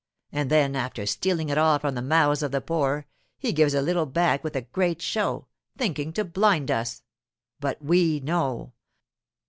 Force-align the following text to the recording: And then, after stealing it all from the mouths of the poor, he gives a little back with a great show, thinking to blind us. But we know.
And 0.31 0.49
then, 0.49 0.75
after 0.75 1.05
stealing 1.05 1.49
it 1.49 1.59
all 1.59 1.77
from 1.77 1.93
the 1.93 2.01
mouths 2.01 2.41
of 2.41 2.51
the 2.51 2.59
poor, 2.59 3.05
he 3.37 3.53
gives 3.53 3.75
a 3.75 3.83
little 3.83 4.07
back 4.07 4.43
with 4.43 4.55
a 4.55 4.61
great 4.61 4.99
show, 4.99 5.45
thinking 5.77 6.11
to 6.13 6.23
blind 6.25 6.71
us. 6.71 7.03
But 7.59 7.83
we 7.85 8.19
know. 8.19 8.73